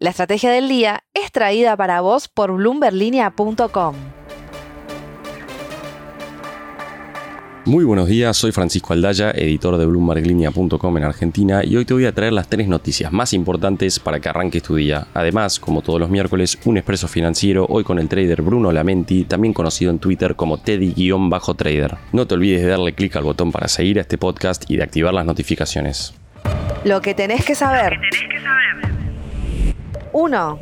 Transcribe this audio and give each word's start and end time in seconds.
La 0.00 0.10
estrategia 0.10 0.52
del 0.52 0.68
día 0.68 1.02
es 1.12 1.32
traída 1.32 1.76
para 1.76 2.00
vos 2.00 2.28
por 2.28 2.52
bloomberlinia.com. 2.52 3.96
Muy 7.64 7.84
buenos 7.84 8.06
días, 8.06 8.36
soy 8.36 8.52
Francisco 8.52 8.92
Aldaya, 8.92 9.32
editor 9.32 9.76
de 9.76 9.86
BloombergLinea.com 9.86 10.98
en 10.98 11.02
Argentina 11.02 11.64
y 11.64 11.74
hoy 11.74 11.84
te 11.84 11.94
voy 11.94 12.06
a 12.06 12.14
traer 12.14 12.32
las 12.32 12.48
tres 12.48 12.68
noticias 12.68 13.10
más 13.12 13.32
importantes 13.32 13.98
para 13.98 14.20
que 14.20 14.28
arranques 14.28 14.62
tu 14.62 14.76
día. 14.76 15.08
Además, 15.14 15.58
como 15.58 15.82
todos 15.82 15.98
los 15.98 16.10
miércoles, 16.10 16.56
un 16.64 16.76
expreso 16.76 17.08
financiero, 17.08 17.66
hoy 17.68 17.82
con 17.82 17.98
el 17.98 18.08
trader 18.08 18.40
Bruno 18.42 18.70
Lamenti, 18.70 19.24
también 19.24 19.52
conocido 19.52 19.90
en 19.90 19.98
Twitter 19.98 20.36
como 20.36 20.58
Teddy-Trader. 20.58 21.96
No 22.12 22.24
te 22.24 22.34
olvides 22.34 22.62
de 22.62 22.68
darle 22.68 22.94
clic 22.94 23.16
al 23.16 23.24
botón 23.24 23.50
para 23.50 23.66
seguir 23.66 23.98
a 23.98 24.02
este 24.02 24.16
podcast 24.16 24.70
y 24.70 24.76
de 24.76 24.84
activar 24.84 25.12
las 25.12 25.26
notificaciones. 25.26 26.14
Lo 26.84 27.00
que 27.00 27.14
tenés 27.14 27.44
que 27.44 27.56
saber. 27.56 27.98
1. 30.12 30.60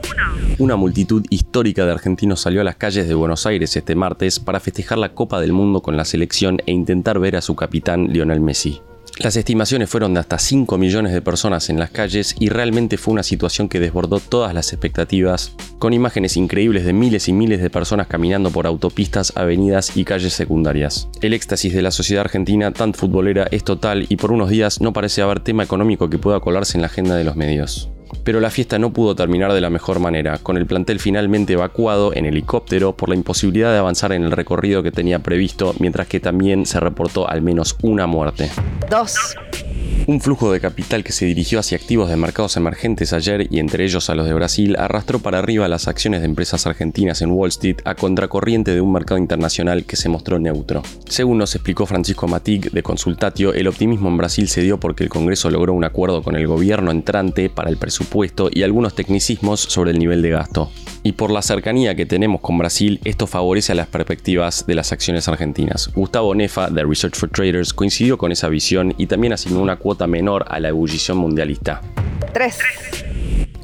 Una 0.59 0.77
multitud 0.77 1.25
histórica 1.31 1.85
de 1.85 1.93
argentinos 1.93 2.41
salió 2.41 2.61
a 2.61 2.65
las 2.65 2.77
calles 2.77 3.09
de 3.09 3.15
Buenos 3.15 3.47
Aires 3.47 3.77
este 3.77 3.95
martes 3.95 4.41
para 4.41 4.61
festejar 4.61 4.99
la 4.99 5.15
Copa 5.15 5.41
del 5.41 5.53
Mundo 5.53 5.83
con 5.83 5.97
la 5.97 6.05
selección 6.05 6.59
e 6.67 6.73
intentar 6.73 7.19
ver 7.19 7.37
a 7.37 7.43
su 7.43 7.55
capitán 7.57 8.09
Lionel 8.13 8.41
Messi. 8.41 8.81
Las 9.19 9.35
estimaciones 9.37 9.89
fueron 9.89 10.13
de 10.13 10.21
hasta 10.21 10.39
5 10.39 10.77
millones 10.77 11.15
de 11.15 11.23
personas 11.23 11.71
en 11.71 11.79
las 11.79 11.89
calles 11.89 12.37
y 12.39 12.51
realmente 12.51 12.99
fue 12.99 13.13
una 13.13 13.23
situación 13.23 13.67
que 13.71 13.81
desbordó 13.81 14.21
todas 14.21 14.53
las 14.53 14.75
expectativas, 14.75 15.55
con 15.79 15.95
imágenes 15.95 16.37
increíbles 16.37 16.85
de 16.85 16.93
miles 16.93 17.27
y 17.29 17.33
miles 17.33 17.63
de 17.63 17.71
personas 17.71 18.09
caminando 18.09 18.51
por 18.51 18.67
autopistas, 18.67 19.33
avenidas 19.35 19.97
y 19.97 20.05
calles 20.05 20.35
secundarias. 20.35 21.09
El 21.23 21.33
éxtasis 21.33 21.73
de 21.73 21.81
la 21.81 21.93
sociedad 21.93 22.27
argentina 22.27 22.73
tan 22.73 22.93
futbolera 22.93 23.49
es 23.51 23.65
total 23.65 24.05
y 24.07 24.17
por 24.17 24.33
unos 24.33 24.51
días 24.51 24.83
no 24.83 24.93
parece 24.93 25.23
haber 25.23 25.41
tema 25.41 25.65
económico 25.65 26.11
que 26.11 26.19
pueda 26.19 26.41
colarse 26.41 26.77
en 26.77 26.83
la 26.83 26.89
agenda 26.89 27.17
de 27.17 27.25
los 27.25 27.37
medios. 27.37 27.89
Pero 28.25 28.41
la 28.41 28.51
fiesta 28.51 28.79
no 28.79 28.93
pudo 28.93 29.15
terminar 29.15 29.53
de 29.53 29.61
la 29.61 29.71
mejor 29.71 30.01
manera, 30.01 30.39
con 30.39 30.57
el 30.57 30.67
plantel 30.67 31.01
finalmente 31.01 31.53
evacuado 31.53 32.15
en 32.15 32.27
helicóptero 32.27 32.97
por 32.97 33.09
la 33.09 33.15
imposibilidad 33.15 33.73
de 33.73 33.79
avanzar 33.79 34.13
en 34.13 34.25
el 34.25 34.33
recorrido 34.33 34.83
que 34.83 34.93
tenía 34.93 35.21
previsto, 35.21 35.75
mientras 35.79 36.07
que 36.07 36.21
también 36.21 36.67
se 36.67 36.81
reportó 36.81 37.29
al 37.29 37.43
menos 37.43 37.77
una 37.83 38.07
muerte. 38.07 38.51
2. 38.91 39.37
Un 40.09 40.21
flujo 40.21 40.53
de 40.53 40.61
capital 40.61 41.03
que 41.03 41.11
se 41.11 41.27
dirigió 41.27 41.59
hacia 41.59 41.77
activos 41.77 42.09
de 42.09 42.17
mercados 42.17 42.57
emergentes 42.57 43.13
ayer 43.13 43.49
y 43.51 43.59
entre 43.59 43.85
ellos 43.85 44.09
a 44.09 44.15
los 44.15 44.25
de 44.25 44.35
Brasil 44.35 44.77
arrastró 44.79 45.19
para 45.19 45.41
arriba 45.41 45.67
las 45.67 45.89
acciones 45.89 46.21
de 46.21 46.27
empresas 46.27 46.65
argentinas 46.65 47.23
en 47.23 47.33
Wall 47.33 47.49
Street 47.49 47.79
a 47.85 47.97
contracorriente 47.97 48.73
de 48.73 48.81
un 48.81 48.93
mercado 48.93 49.19
internacional 49.19 49.85
que 49.85 49.97
se 49.97 50.09
mostró 50.09 50.39
neutro. 50.39 50.85
Según 51.09 51.39
nos 51.39 51.57
explicó 51.57 51.87
Francisco 51.87 52.29
Matig 52.29 52.71
de 52.71 52.85
Consultatio, 52.85 53.53
el 53.53 53.67
optimismo 53.67 54.09
en 54.09 54.17
Brasil 54.17 54.49
se 54.49 54.61
dio 54.61 54.79
porque 54.79 55.03
el 55.03 55.11
Congreso 55.11 55.51
logró 55.51 55.73
un 55.73 55.83
acuerdo 55.83 56.23
con 56.23 56.37
el 56.37 56.47
gobierno 56.47 56.93
entrante 56.93 57.51
para 57.51 57.69
el 57.69 57.77
presupuesto 57.77 58.49
y 58.53 58.63
algunos 58.63 58.95
tecnicismos 58.95 59.59
sobre 59.59 59.91
el 59.91 59.99
nivel 59.99 60.23
de 60.23 60.31
gasto. 60.31 60.71
Y 61.07 61.13
por 61.13 61.31
la 61.31 61.41
cercanía 61.41 61.95
que 61.95 62.05
tenemos 62.05 62.41
con 62.41 62.59
Brasil, 62.59 62.99
esto 63.05 63.29
favorece 63.29 63.71
a 63.71 63.75
las 63.77 63.87
perspectivas 63.87 64.67
de 64.67 64.75
las 64.75 64.91
acciones 64.91 65.29
argentinas. 65.29 65.93
Gustavo 65.95 66.35
Nefa, 66.35 66.69
de 66.69 66.83
Research 66.83 67.15
for 67.15 67.31
Traders, 67.31 67.73
coincidió 67.73 68.19
con 68.19 68.33
esa 68.33 68.49
visión 68.49 68.93
y 68.99 69.07
también 69.07 69.33
asignó 69.33 69.61
una 69.61 69.77
cuota 69.77 70.09
menor 70.09 70.45
a 70.49 70.59
la 70.59 70.71
ebullición 70.71 71.19
mundialista. 71.19 71.81
3. 72.33 72.59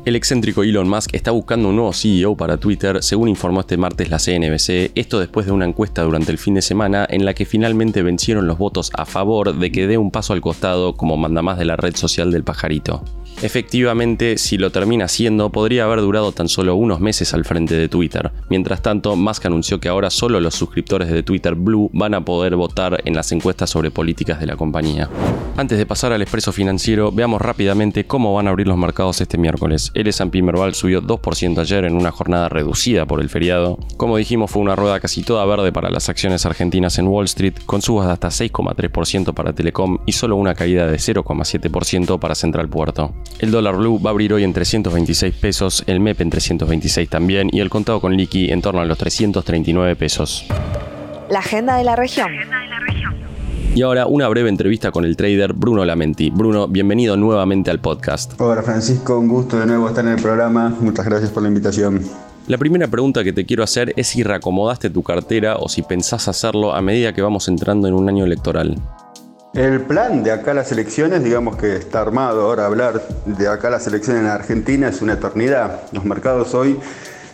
El 0.04 0.16
excéntrico 0.16 0.64
Elon 0.64 0.88
Musk 0.88 1.14
está 1.14 1.30
buscando 1.30 1.68
un 1.68 1.76
nuevo 1.76 1.92
CEO 1.92 2.36
para 2.36 2.56
Twitter, 2.56 3.04
según 3.04 3.28
informó 3.28 3.60
este 3.60 3.76
martes 3.76 4.10
la 4.10 4.18
CNBC, 4.18 4.90
esto 4.96 5.20
después 5.20 5.46
de 5.46 5.52
una 5.52 5.64
encuesta 5.64 6.02
durante 6.02 6.32
el 6.32 6.38
fin 6.38 6.54
de 6.54 6.62
semana 6.62 7.06
en 7.08 7.24
la 7.24 7.34
que 7.34 7.46
finalmente 7.46 8.02
vencieron 8.02 8.48
los 8.48 8.58
votos 8.58 8.90
a 8.94 9.04
favor 9.06 9.56
de 9.56 9.70
que 9.70 9.86
dé 9.86 9.98
un 9.98 10.10
paso 10.10 10.32
al 10.32 10.40
costado 10.40 10.96
como 10.96 11.16
mandamás 11.16 11.56
de 11.56 11.66
la 11.66 11.76
red 11.76 11.94
social 11.94 12.32
del 12.32 12.42
pajarito. 12.42 13.04
Efectivamente, 13.42 14.38
si 14.38 14.58
lo 14.58 14.70
termina 14.70 15.06
haciendo, 15.06 15.50
podría 15.50 15.84
haber 15.84 16.00
durado 16.00 16.32
tan 16.32 16.48
solo 16.48 16.74
unos 16.74 17.00
meses 17.00 17.32
al 17.32 17.44
frente 17.44 17.76
de 17.76 17.88
Twitter. 17.88 18.30
Mientras 18.50 18.82
tanto, 18.82 19.14
Musk 19.16 19.46
anunció 19.46 19.80
que 19.80 19.88
ahora 19.88 20.10
solo 20.10 20.40
los 20.40 20.54
suscriptores 20.54 21.10
de 21.10 21.22
Twitter 21.22 21.54
Blue 21.54 21.90
van 21.92 22.14
a 22.14 22.24
poder 22.24 22.56
votar 22.56 23.00
en 23.04 23.14
las 23.14 23.30
encuestas 23.30 23.70
sobre 23.70 23.92
políticas 23.92 24.40
de 24.40 24.46
la 24.46 24.56
compañía. 24.56 25.08
Antes 25.56 25.78
de 25.78 25.86
pasar 25.86 26.12
al 26.12 26.22
expreso 26.22 26.52
financiero, 26.52 27.12
veamos 27.12 27.40
rápidamente 27.40 28.04
cómo 28.04 28.34
van 28.34 28.46
a 28.48 28.50
abrir 28.50 28.66
los 28.66 28.78
mercados 28.78 29.20
este 29.20 29.38
miércoles. 29.38 29.91
El 29.94 30.06
S&P 30.06 30.42
Merval 30.42 30.74
subió 30.74 31.02
2% 31.02 31.58
ayer 31.58 31.84
en 31.84 31.94
una 31.94 32.10
jornada 32.10 32.48
reducida 32.48 33.04
por 33.06 33.20
el 33.20 33.28
feriado. 33.28 33.78
Como 33.96 34.16
dijimos, 34.16 34.50
fue 34.50 34.62
una 34.62 34.74
rueda 34.74 35.00
casi 35.00 35.22
toda 35.22 35.44
verde 35.44 35.72
para 35.72 35.90
las 35.90 36.08
acciones 36.08 36.46
argentinas 36.46 36.98
en 36.98 37.08
Wall 37.08 37.26
Street, 37.26 37.54
con 37.66 37.82
subas 37.82 38.06
de 38.06 38.12
hasta 38.12 38.28
6,3% 38.28 39.34
para 39.34 39.52
Telecom 39.52 39.98
y 40.06 40.12
solo 40.12 40.36
una 40.36 40.54
caída 40.54 40.86
de 40.86 40.96
0,7% 40.96 42.18
para 42.18 42.34
Central 42.34 42.68
Puerto. 42.68 43.12
El 43.38 43.50
dólar 43.50 43.76
blue 43.76 44.00
va 44.00 44.10
a 44.10 44.12
abrir 44.12 44.32
hoy 44.32 44.44
en 44.44 44.52
326 44.52 45.34
pesos, 45.34 45.84
el 45.86 46.00
MEP 46.00 46.20
en 46.22 46.30
326 46.30 47.08
también 47.08 47.50
y 47.52 47.60
el 47.60 47.70
contado 47.70 48.00
con 48.00 48.16
liqui 48.16 48.50
en 48.50 48.62
torno 48.62 48.80
a 48.80 48.84
los 48.84 48.96
339 48.96 49.96
pesos. 49.96 50.46
La 51.28 51.40
agenda 51.40 51.76
de 51.76 51.84
la 51.84 51.96
región. 51.96 52.30
Y 53.74 53.80
ahora 53.80 54.06
una 54.06 54.28
breve 54.28 54.50
entrevista 54.50 54.90
con 54.90 55.06
el 55.06 55.16
trader 55.16 55.54
Bruno 55.54 55.82
Lamenti. 55.86 56.28
Bruno, 56.28 56.68
bienvenido 56.68 57.16
nuevamente 57.16 57.70
al 57.70 57.80
podcast. 57.80 58.38
Hola 58.38 58.62
Francisco, 58.62 59.18
un 59.18 59.28
gusto 59.28 59.58
de 59.58 59.64
nuevo 59.64 59.88
estar 59.88 60.04
en 60.04 60.12
el 60.12 60.20
programa. 60.20 60.76
Muchas 60.80 61.06
gracias 61.06 61.30
por 61.30 61.42
la 61.42 61.48
invitación. 61.48 62.02
La 62.48 62.58
primera 62.58 62.86
pregunta 62.88 63.24
que 63.24 63.32
te 63.32 63.46
quiero 63.46 63.62
hacer 63.62 63.94
es 63.96 64.08
si 64.08 64.22
reacomodaste 64.22 64.90
tu 64.90 65.02
cartera 65.02 65.56
o 65.56 65.70
si 65.70 65.80
pensás 65.80 66.28
hacerlo 66.28 66.74
a 66.74 66.82
medida 66.82 67.14
que 67.14 67.22
vamos 67.22 67.48
entrando 67.48 67.88
en 67.88 67.94
un 67.94 68.06
año 68.10 68.26
electoral. 68.26 68.76
El 69.54 69.80
plan 69.80 70.22
de 70.22 70.32
acá 70.32 70.50
a 70.50 70.54
las 70.54 70.70
elecciones, 70.70 71.24
digamos 71.24 71.56
que 71.56 71.74
está 71.74 72.02
armado. 72.02 72.42
Ahora 72.42 72.66
hablar 72.66 73.02
de 73.24 73.48
acá 73.48 73.68
a 73.68 73.70
las 73.70 73.86
elecciones 73.86 74.22
en 74.22 74.28
Argentina 74.28 74.88
es 74.88 75.00
una 75.00 75.14
eternidad. 75.14 75.80
Los 75.92 76.04
mercados 76.04 76.52
hoy 76.52 76.78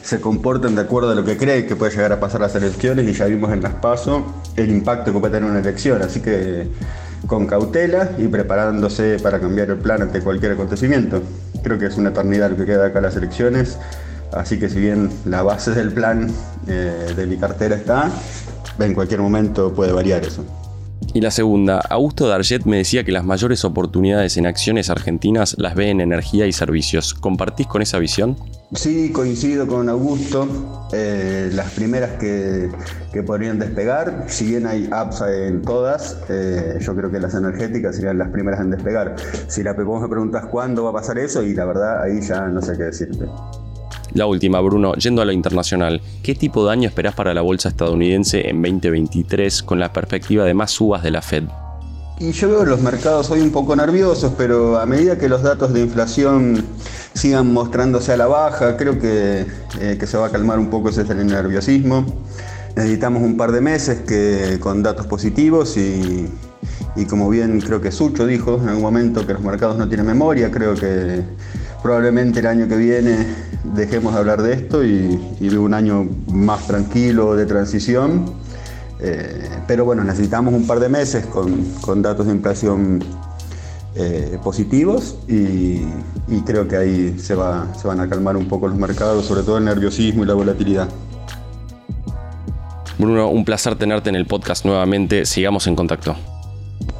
se 0.09 0.23
comportan 0.23 0.75
de 0.75 0.81
acuerdo 0.81 1.11
a 1.11 1.15
lo 1.15 1.23
que 1.23 1.37
creen 1.37 1.67
que 1.67 1.77
puede 1.77 1.95
llegar 1.95 2.13
a 2.13 2.19
pasar 2.19 2.41
las 2.41 2.55
elecciones 2.55 3.07
y 3.07 3.13
ya 3.13 3.27
vimos 3.27 3.53
en 3.53 3.63
las 3.63 3.75
PASO 3.75 4.25
el 4.57 4.71
impacto 4.71 5.13
que 5.13 5.19
puede 5.19 5.35
tener 5.35 5.51
una 5.51 5.61
elección. 5.61 6.01
Así 6.01 6.21
que 6.21 6.67
con 7.27 7.47
cautela 7.47 8.13
y 8.17 8.27
preparándose 8.27 9.19
para 9.23 9.39
cambiar 9.39 9.69
el 9.69 9.77
plan 9.77 10.01
ante 10.01 10.23
cualquier 10.23 10.53
acontecimiento. 10.53 11.23
Creo 11.63 11.79
que 11.79 11.85
es 11.85 11.99
una 11.99 12.09
eternidad 12.09 12.49
lo 12.49 12.57
que 12.57 12.65
queda 12.65 12.87
acá 12.87 13.03
las 13.03 13.17
elecciones. 13.17 13.77
Así 14.33 14.59
que 14.59 14.71
si 14.71 14.81
bien 14.81 15.11
la 15.27 15.43
base 15.43 15.73
del 15.73 15.93
plan 15.93 16.31
eh, 16.67 17.13
de 17.15 17.27
mi 17.27 17.37
cartera 17.37 17.77
está, 17.77 18.11
en 18.79 18.95
cualquier 18.95 19.21
momento 19.21 19.75
puede 19.75 19.93
variar 19.93 20.25
eso. 20.25 20.43
Y 21.15 21.21
la 21.21 21.31
segunda, 21.31 21.81
Augusto 21.89 22.29
Darget 22.29 22.65
me 22.65 22.77
decía 22.77 23.03
que 23.03 23.13
las 23.13 23.25
mayores 23.25 23.65
oportunidades 23.65 24.37
en 24.37 24.47
acciones 24.47 24.91
argentinas 24.91 25.57
las 25.59 25.75
ve 25.75 25.89
en 25.91 26.01
energía 26.01 26.47
y 26.47 26.53
servicios. 26.53 27.15
¿Compartís 27.15 27.67
con 27.67 27.81
esa 27.81 27.99
visión? 27.99 28.37
Sí, 28.75 29.11
coincido 29.11 29.67
con 29.67 29.89
Augusto. 29.89 30.47
Eh, 30.93 31.51
las 31.55 31.71
primeras 31.73 32.13
que, 32.19 32.71
podrían 33.27 33.59
despegar, 33.59 34.27
si 34.29 34.47
bien 34.47 34.67
hay 34.67 34.89
apps 34.93 35.23
en 35.23 35.63
todas, 35.63 36.19
eh, 36.29 36.79
yo 36.81 36.95
creo 36.95 37.11
que 37.11 37.19
las 37.19 37.35
energéticas 37.35 37.97
serían 37.97 38.19
las 38.19 38.29
primeras 38.29 38.61
en 38.61 38.71
despegar. 38.71 39.17
Si 39.49 39.63
la 39.63 39.73
vos 39.73 40.03
me 40.03 40.09
preguntas 40.09 40.47
cuándo 40.47 40.85
va 40.85 40.91
a 40.91 40.93
pasar 40.93 41.19
eso, 41.19 41.43
y 41.43 41.55
la 41.55 41.65
verdad 41.65 42.03
ahí 42.03 42.21
ya 42.21 42.47
no 42.49 42.61
sé 42.61 42.77
qué 42.77 42.85
decirte. 42.85 43.25
La 44.19 44.27
última, 44.27 44.61
Bruno, 44.61 44.95
yendo 44.95 45.23
a 45.23 45.25
lo 45.25 45.31
internacional, 45.31 46.03
¿qué 46.25 46.34
tipo 46.34 46.67
de 46.67 46.73
año 46.73 46.89
esperás 46.89 47.15
para 47.15 47.33
la 47.34 47.41
bolsa 47.41 47.69
estadounidense 47.69 48.49
en 48.49 48.61
2023 48.61 49.62
con 49.62 49.79
la 49.79 49.93
perspectiva 49.93 50.45
de 50.45 50.55
más 50.55 50.73
subas 50.73 51.05
de 51.05 51.12
la 51.12 51.23
Fed? 51.23 51.45
Y 52.19 52.33
yo 52.33 52.49
veo 52.49 52.65
los 52.65 52.81
mercados 52.81 53.31
hoy 53.31 53.43
un 53.43 53.53
poco 53.53 53.77
nerviosos, 53.77 54.33
pero 54.37 54.77
a 54.81 54.87
medida 54.87 55.17
que 55.19 55.29
los 55.29 55.45
datos 55.45 55.73
de 55.73 55.83
inflación 55.83 56.65
sigan 57.15 57.53
mostrándose 57.53 58.12
a 58.12 58.17
la 58.17 58.27
baja, 58.27 58.77
creo 58.77 58.99
que, 58.99 59.47
eh, 59.81 59.99
se 60.05 60.19
va 60.19 60.27
a 60.27 60.31
calmar 60.31 60.59
un 60.59 60.69
poco 60.69 60.89
ese 60.89 61.05
nerviosismo. 61.05 62.05
Necesitamos 62.75 63.23
un 63.23 63.37
par 63.37 63.53
de 63.53 63.61
meses 63.61 64.00
que, 64.00 64.59
con 64.59 64.83
datos 64.83 65.06
positivos 65.06 65.77
y, 65.77 66.27
y 66.97 67.05
como 67.05 67.31
bien 67.31 67.61
creo 67.61 67.81
que 67.81 67.93
Sucho 67.93 68.27
dijo 68.27 68.59
en 68.61 68.71
algún 68.71 68.83
momento 68.83 69.25
que 69.25 69.35
los 69.35 69.43
mercados 69.43 69.79
no 69.79 69.87
tienen 69.87 70.06
memoria, 70.06 70.50
creo 70.50 70.75
que 70.75 71.23
probablemente 71.85 72.41
el 72.41 72.47
año 72.49 72.67
que 72.67 72.77
viene 72.77 73.48
dejemos 73.75 74.15
de 74.15 74.19
hablar 74.19 74.43
de 74.43 74.53
esto 74.53 74.85
y, 74.85 75.20
y 75.41 75.49
de 75.49 75.59
un 75.59 75.75
año 75.75 76.09
más 76.29 76.67
tranquilo 76.67 77.37
de 77.37 77.47
transición. 77.47 78.35
Eh, 79.00 79.49
pero 79.67 79.85
bueno, 79.85 80.03
necesitamos 80.03 80.53
un 80.53 80.67
par 80.67 80.81
de 80.81 80.88
meses 80.88 81.26
con, 81.26 82.03
datos 82.03 82.26
de 82.26 82.32
inflación 82.32 83.03
eh, 83.94 84.38
positivos 84.43 85.19
y, 85.29 85.82
creo 86.44 86.67
que 86.67 86.76
ahí 86.76 87.19
se, 87.19 87.35
va, 87.35 87.67
se 87.75 87.87
van 87.87 88.00
a 88.00 88.09
calmar 88.09 88.37
un 88.37 88.49
poco 88.49 88.69
los 88.69 88.76
mercados, 88.76 89.26
sobre 89.26 89.43
todo 89.43 89.59
el 89.59 89.65
nerviosismo 89.65 90.25
y 90.25 90.26
la 90.26 90.35
volatilidad. 90.35 90.88
Bruno, 92.99 93.29
un 93.29 93.44
placer 93.44 93.76
tenerte 93.76 94.09
en 94.09 94.17
el 94.17 94.26
podcast 94.26 94.65
nuevamente. 94.65 95.25
Sigamos 95.25 95.67
en 95.69 95.76
contacto. 95.76 96.17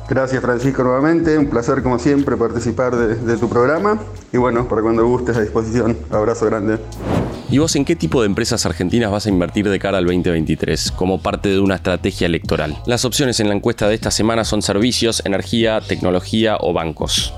Gracias 0.09 0.41
Francisco 0.41 0.85
nuevamente, 0.85 1.37
un 1.37 1.50
placer 1.50 1.82
como 1.82 1.99
siempre 1.99 2.37
participar 2.37 2.97
de, 2.97 3.37
tu 3.37 3.49
programa 3.49 4.00
y 4.33 4.37
bueno, 4.37 4.69
para 4.69 4.83
cuando 4.83 5.07
gustes 5.07 5.37
a 5.37 5.41
disposición, 5.41 5.97
abrazo 6.11 6.47
grande. 6.47 6.79
¿Y 7.51 7.59
vos 7.59 7.75
en 7.77 7.85
qué 7.85 7.97
tipo 7.97 8.21
de 8.21 8.27
empresas 8.27 8.67
argentinas 8.67 9.11
vas 9.11 9.25
a 9.25 9.31
invertir 9.31 9.69
de 9.69 9.79
cara 9.79 9.99
al 9.99 10.05
2023 10.05 10.93
como 10.93 11.23
parte 11.23 11.49
de 11.49 11.61
una 11.61 11.77
estrategia 11.77 12.27
electoral? 12.27 12.77
Las 12.85 13.07
opciones 13.07 13.41
en 13.41 13.49
la 13.49 13.55
encuesta 13.55 13.89
de 13.89 13.95
esta 13.95 14.11
semana 14.11 14.45
son 14.45 14.61
servicios, 14.61 15.23
energía, 15.25 15.81
tecnología 15.81 16.59
o 16.61 16.75
bancos. 16.75 17.33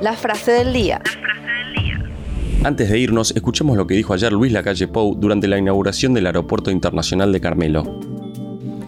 La 0.00 0.14
frase 0.14 0.50
del 0.50 0.72
día. 0.72 1.00
Antes 2.64 2.90
de 2.90 2.98
irnos, 2.98 3.30
escuchemos 3.36 3.76
lo 3.76 3.86
que 3.86 3.94
dijo 3.94 4.12
ayer 4.12 4.32
Luis 4.32 4.50
Lacalle 4.50 4.88
Pou 4.88 5.14
durante 5.14 5.46
la 5.46 5.58
inauguración 5.58 6.12
del 6.14 6.26
Aeropuerto 6.26 6.72
Internacional 6.72 7.32
de 7.32 7.40
Carmelo. 7.40 8.15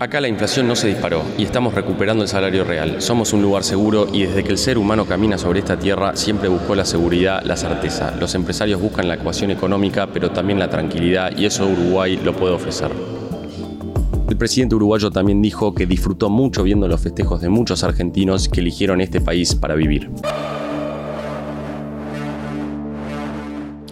Acá 0.00 0.20
la 0.20 0.28
inflación 0.28 0.68
no 0.68 0.76
se 0.76 0.86
disparó 0.86 1.24
y 1.36 1.42
estamos 1.42 1.74
recuperando 1.74 2.22
el 2.22 2.28
salario 2.28 2.62
real. 2.62 3.02
Somos 3.02 3.32
un 3.32 3.42
lugar 3.42 3.64
seguro 3.64 4.06
y 4.12 4.22
desde 4.22 4.44
que 4.44 4.52
el 4.52 4.58
ser 4.58 4.78
humano 4.78 5.06
camina 5.06 5.36
sobre 5.38 5.58
esta 5.58 5.76
tierra 5.76 6.14
siempre 6.14 6.48
buscó 6.48 6.76
la 6.76 6.84
seguridad, 6.84 7.42
la 7.42 7.56
certeza. 7.56 8.14
Los 8.16 8.36
empresarios 8.36 8.80
buscan 8.80 9.08
la 9.08 9.14
ecuación 9.14 9.50
económica, 9.50 10.06
pero 10.12 10.30
también 10.30 10.60
la 10.60 10.70
tranquilidad 10.70 11.36
y 11.36 11.46
eso 11.46 11.66
Uruguay 11.66 12.16
lo 12.22 12.32
puede 12.32 12.54
ofrecer. 12.54 12.92
El 14.30 14.36
presidente 14.36 14.76
uruguayo 14.76 15.10
también 15.10 15.42
dijo 15.42 15.74
que 15.74 15.84
disfrutó 15.84 16.30
mucho 16.30 16.62
viendo 16.62 16.86
los 16.86 17.00
festejos 17.00 17.40
de 17.40 17.48
muchos 17.48 17.82
argentinos 17.82 18.48
que 18.48 18.60
eligieron 18.60 19.00
este 19.00 19.20
país 19.20 19.56
para 19.56 19.74
vivir. 19.74 20.10